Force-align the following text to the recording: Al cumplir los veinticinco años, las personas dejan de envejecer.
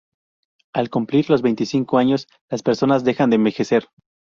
Al 0.73 0.89
cumplir 0.89 1.29
los 1.29 1.43
veinticinco 1.43 1.99
años, 1.99 2.25
las 2.49 2.63
personas 2.63 3.03
dejan 3.03 3.29
de 3.29 3.35
envejecer. 3.35 3.85